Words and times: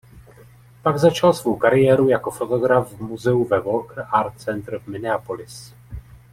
Pak 0.83 0.97
začal 0.99 1.33
svou 1.33 1.55
kariéru 1.57 2.09
jako 2.09 2.31
fotograf 2.31 2.91
v 2.93 3.01
muzeu 3.01 3.43
ve 3.45 3.59
Walker 3.59 4.05
Art 4.11 4.41
Center 4.41 4.79
v 4.79 4.87
Minneapolis. 4.87 5.73